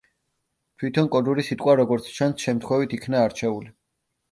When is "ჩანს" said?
2.17-2.47